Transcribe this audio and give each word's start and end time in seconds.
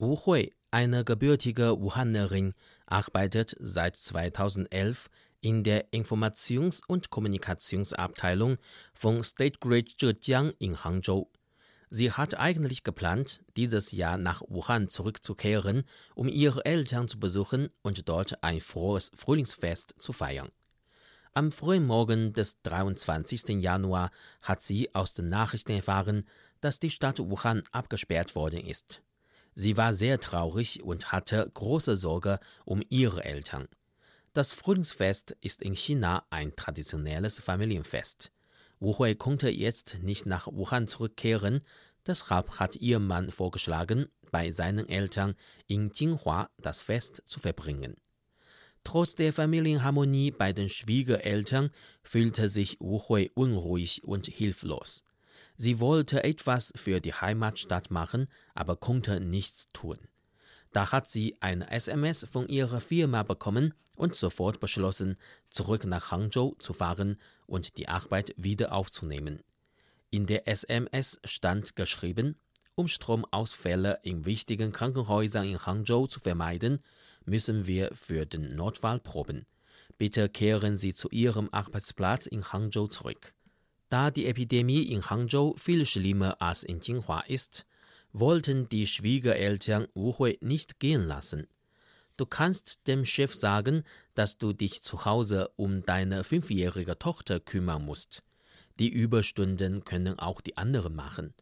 Wu 0.00 0.16
Hui, 0.26 0.52
eine 0.70 1.04
gebürtige 1.04 1.80
Wuhanerin, 1.80 2.54
arbeitet 2.86 3.56
seit 3.58 3.96
2011 3.96 5.10
in 5.40 5.64
der 5.64 5.92
Informations- 5.92 6.82
und 6.86 7.10
Kommunikationsabteilung 7.10 8.58
von 8.94 9.24
State 9.24 9.58
Grid 9.58 9.98
Zhejiang 9.98 10.52
in 10.60 10.84
Hangzhou. 10.84 11.28
Sie 11.90 12.12
hat 12.12 12.38
eigentlich 12.38 12.84
geplant, 12.84 13.40
dieses 13.56 13.90
Jahr 13.90 14.18
nach 14.18 14.42
Wuhan 14.46 14.86
zurückzukehren, 14.86 15.82
um 16.14 16.28
ihre 16.28 16.64
Eltern 16.64 17.08
zu 17.08 17.18
besuchen 17.18 17.68
und 17.82 18.08
dort 18.08 18.44
ein 18.44 18.60
frohes 18.60 19.10
Frühlingsfest 19.16 19.96
zu 19.98 20.12
feiern. 20.12 20.50
Am 21.34 21.50
frühen 21.50 21.86
Morgen 21.86 22.32
des 22.32 22.62
23. 22.62 23.60
Januar 23.60 24.12
hat 24.42 24.62
sie 24.62 24.94
aus 24.94 25.14
den 25.14 25.26
Nachrichten 25.26 25.72
erfahren, 25.72 26.24
dass 26.60 26.78
die 26.78 26.90
Stadt 26.90 27.18
Wuhan 27.18 27.64
abgesperrt 27.72 28.36
worden 28.36 28.64
ist. 28.64 29.02
Sie 29.60 29.76
war 29.76 29.92
sehr 29.92 30.20
traurig 30.20 30.84
und 30.84 31.10
hatte 31.10 31.50
große 31.52 31.96
Sorge 31.96 32.38
um 32.64 32.80
ihre 32.90 33.24
Eltern. 33.24 33.66
Das 34.32 34.52
Frühlingsfest 34.52 35.36
ist 35.40 35.62
in 35.62 35.74
China 35.74 36.24
ein 36.30 36.54
traditionelles 36.54 37.40
Familienfest. 37.40 38.30
Wu 38.78 38.96
Hui 38.96 39.16
konnte 39.16 39.50
jetzt 39.50 39.96
nicht 40.00 40.26
nach 40.26 40.46
Wuhan 40.46 40.86
zurückkehren, 40.86 41.62
deshalb 42.06 42.60
hat 42.60 42.76
ihr 42.76 43.00
Mann 43.00 43.32
vorgeschlagen, 43.32 44.06
bei 44.30 44.52
seinen 44.52 44.88
Eltern 44.88 45.34
in 45.66 45.90
Jinhua 45.92 46.50
das 46.58 46.80
Fest 46.80 47.24
zu 47.26 47.40
verbringen. 47.40 47.96
Trotz 48.84 49.16
der 49.16 49.32
Familienharmonie 49.32 50.30
bei 50.30 50.52
den 50.52 50.68
Schwiegereltern 50.68 51.70
fühlte 52.04 52.46
sich 52.46 52.76
Wu 52.78 53.00
Hui 53.08 53.32
unruhig 53.34 54.04
und 54.04 54.28
hilflos. 54.28 55.04
Sie 55.60 55.80
wollte 55.80 56.22
etwas 56.22 56.72
für 56.76 57.00
die 57.00 57.12
Heimatstadt 57.12 57.90
machen, 57.90 58.28
aber 58.54 58.76
konnte 58.76 59.18
nichts 59.18 59.72
tun. 59.72 59.98
Da 60.72 60.92
hat 60.92 61.08
sie 61.08 61.36
eine 61.40 61.68
SMS 61.70 62.24
von 62.30 62.46
ihrer 62.46 62.80
Firma 62.80 63.24
bekommen 63.24 63.74
und 63.96 64.14
sofort 64.14 64.60
beschlossen, 64.60 65.16
zurück 65.50 65.84
nach 65.84 66.12
Hangzhou 66.12 66.54
zu 66.60 66.72
fahren 66.72 67.18
und 67.46 67.76
die 67.76 67.88
Arbeit 67.88 68.34
wieder 68.36 68.72
aufzunehmen. 68.72 69.42
In 70.10 70.26
der 70.26 70.46
SMS 70.46 71.20
stand 71.24 71.74
geschrieben, 71.74 72.36
um 72.76 72.86
Stromausfälle 72.86 73.98
in 74.04 74.26
wichtigen 74.26 74.70
Krankenhäusern 74.70 75.44
in 75.44 75.66
Hangzhou 75.66 76.06
zu 76.06 76.20
vermeiden, 76.20 76.78
müssen 77.24 77.66
wir 77.66 77.90
für 77.94 78.26
den 78.26 78.46
Notfall 78.46 79.00
proben. 79.00 79.44
Bitte 79.96 80.28
kehren 80.28 80.76
Sie 80.76 80.94
zu 80.94 81.08
Ihrem 81.08 81.48
Arbeitsplatz 81.50 82.26
in 82.26 82.44
Hangzhou 82.52 82.86
zurück. 82.86 83.34
Da 83.88 84.10
die 84.10 84.26
Epidemie 84.26 84.82
in 84.82 85.08
Hangzhou 85.08 85.54
viel 85.56 85.86
schlimmer 85.86 86.40
als 86.42 86.62
in 86.62 86.80
Jinhua 86.80 87.20
ist, 87.20 87.66
wollten 88.12 88.68
die 88.68 88.86
Schwiegereltern 88.86 89.86
Wu 89.94 90.18
Hui 90.18 90.38
nicht 90.40 90.78
gehen 90.78 91.06
lassen. 91.06 91.46
Du 92.16 92.26
kannst 92.26 92.80
dem 92.86 93.04
Chef 93.04 93.34
sagen, 93.34 93.84
dass 94.14 94.38
du 94.38 94.52
dich 94.52 94.82
zu 94.82 95.04
Hause 95.04 95.50
um 95.56 95.86
deine 95.86 96.24
fünfjährige 96.24 96.98
Tochter 96.98 97.38
kümmern 97.40 97.84
musst. 97.84 98.22
Die 98.78 98.88
Überstunden 98.88 99.84
können 99.84 100.18
auch 100.18 100.40
die 100.40 100.56
anderen 100.56 100.94
machen. 100.94 101.32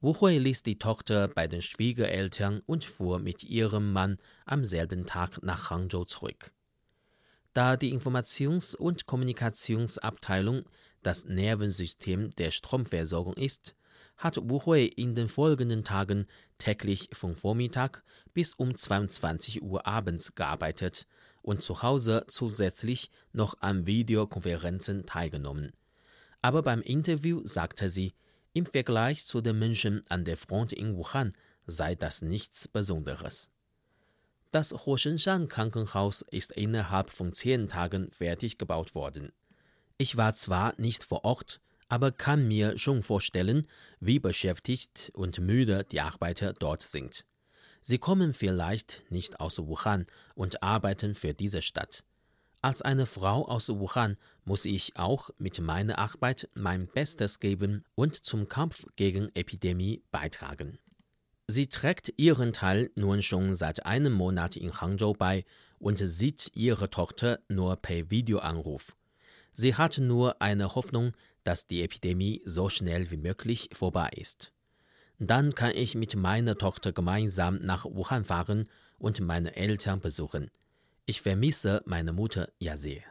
Wu 0.00 0.20
Hui 0.20 0.38
ließ 0.38 0.62
die 0.62 0.78
Tochter 0.78 1.28
bei 1.28 1.48
den 1.48 1.62
Schwiegereltern 1.62 2.62
und 2.66 2.84
fuhr 2.84 3.18
mit 3.18 3.44
ihrem 3.44 3.92
Mann 3.92 4.18
am 4.44 4.64
selben 4.64 5.06
Tag 5.06 5.42
nach 5.42 5.70
Hangzhou 5.70 6.04
zurück. 6.04 6.52
Da 7.54 7.76
die 7.76 7.92
Informations- 7.92 8.76
und 8.76 9.06
Kommunikationsabteilung 9.06 10.64
das 11.02 11.24
Nervensystem 11.24 12.30
der 12.36 12.50
Stromversorgung 12.50 13.34
ist, 13.34 13.74
hat 14.16 14.36
Wu 14.42 14.64
Hui 14.66 14.86
in 14.86 15.14
den 15.14 15.28
folgenden 15.28 15.84
Tagen 15.84 16.26
täglich 16.58 17.08
von 17.12 17.36
Vormittag 17.36 18.02
bis 18.34 18.54
um 18.54 18.74
22 18.74 19.62
Uhr 19.62 19.86
abends 19.86 20.34
gearbeitet 20.34 21.06
und 21.42 21.62
zu 21.62 21.82
Hause 21.82 22.24
zusätzlich 22.28 23.10
noch 23.32 23.60
an 23.60 23.86
Videokonferenzen 23.86 25.06
teilgenommen. 25.06 25.72
Aber 26.42 26.62
beim 26.62 26.82
Interview 26.82 27.40
sagte 27.44 27.88
sie, 27.88 28.14
im 28.52 28.66
Vergleich 28.66 29.24
zu 29.24 29.40
den 29.40 29.58
Menschen 29.58 30.02
an 30.08 30.24
der 30.24 30.36
Front 30.36 30.72
in 30.72 30.96
Wuhan 30.96 31.32
sei 31.66 31.94
das 31.94 32.22
nichts 32.22 32.66
Besonderes. 32.66 33.50
Das 34.50 34.72
Huoshenshan 34.72 35.48
Krankenhaus 35.48 36.22
ist 36.22 36.52
innerhalb 36.52 37.10
von 37.10 37.34
zehn 37.34 37.68
Tagen 37.68 38.10
fertig 38.10 38.56
gebaut 38.56 38.94
worden. 38.94 39.30
Ich 40.00 40.16
war 40.16 40.32
zwar 40.34 40.74
nicht 40.78 41.02
vor 41.02 41.24
Ort, 41.24 41.60
aber 41.88 42.12
kann 42.12 42.46
mir 42.46 42.78
schon 42.78 43.02
vorstellen, 43.02 43.66
wie 43.98 44.20
beschäftigt 44.20 45.10
und 45.12 45.40
müde 45.40 45.84
die 45.90 46.00
Arbeiter 46.00 46.52
dort 46.52 46.82
sind. 46.82 47.24
Sie 47.82 47.98
kommen 47.98 48.32
vielleicht 48.32 49.02
nicht 49.10 49.40
aus 49.40 49.58
Wuhan 49.58 50.06
und 50.36 50.62
arbeiten 50.62 51.16
für 51.16 51.34
diese 51.34 51.62
Stadt. 51.62 52.04
Als 52.60 52.80
eine 52.80 53.06
Frau 53.06 53.48
aus 53.48 53.68
Wuhan 53.70 54.16
muss 54.44 54.66
ich 54.66 54.96
auch 54.96 55.30
mit 55.38 55.60
meiner 55.60 55.98
Arbeit 55.98 56.48
mein 56.54 56.86
Bestes 56.86 57.40
geben 57.40 57.84
und 57.96 58.14
zum 58.14 58.48
Kampf 58.48 58.86
gegen 58.94 59.34
Epidemie 59.34 60.04
beitragen. 60.12 60.78
Sie 61.48 61.66
trägt 61.66 62.12
ihren 62.18 62.52
Teil 62.52 62.90
nun 62.94 63.22
schon 63.22 63.54
seit 63.54 63.86
einem 63.86 64.12
Monat 64.12 64.56
in 64.56 64.80
Hangzhou 64.80 65.14
bei 65.14 65.44
und 65.78 65.98
sieht 65.98 66.50
ihre 66.54 66.90
Tochter 66.90 67.40
nur 67.48 67.76
per 67.76 68.10
Videoanruf. 68.10 68.97
Sie 69.60 69.74
hat 69.74 69.98
nur 69.98 70.40
eine 70.40 70.76
Hoffnung, 70.76 71.14
dass 71.42 71.66
die 71.66 71.82
Epidemie 71.82 72.42
so 72.44 72.68
schnell 72.68 73.10
wie 73.10 73.16
möglich 73.16 73.70
vorbei 73.72 74.08
ist. 74.14 74.52
Dann 75.18 75.52
kann 75.52 75.72
ich 75.74 75.96
mit 75.96 76.14
meiner 76.14 76.56
Tochter 76.56 76.92
gemeinsam 76.92 77.56
nach 77.56 77.84
Wuhan 77.84 78.24
fahren 78.24 78.68
und 78.98 79.18
meine 79.18 79.56
Eltern 79.56 79.98
besuchen. 79.98 80.52
Ich 81.06 81.22
vermisse 81.22 81.82
meine 81.86 82.12
Mutter 82.12 82.52
ja 82.60 82.76
sehr. 82.76 83.02